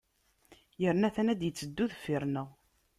Yerna 0.81 1.05
a-t-an 1.07 1.31
ad 1.33 1.37
d-itteddu 1.39 1.85
deffir-nneɣ. 1.91 2.47